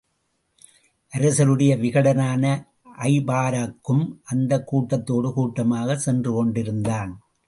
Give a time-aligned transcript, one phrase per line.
[1.13, 2.69] அரசருடைய விகடனான
[3.01, 7.21] ஜபாரக்கும் அந்தக் கூட்டத்தோடு கூட்டமாகச் சென்று கொண்டிருந்தான்.